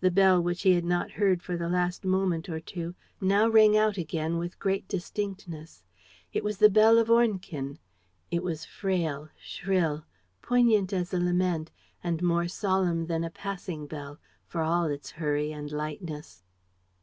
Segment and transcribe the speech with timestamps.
[0.00, 3.76] The bell, which he had not heard for the last moment or two, now rang
[3.76, 5.84] out again with great distinctness.
[6.32, 7.78] It was the bell of Ornequin.
[8.30, 10.06] It was frail, shrill,
[10.40, 11.70] poignant as a lament
[12.02, 16.44] and more solemn than a passing bell, for all its hurry and lightness.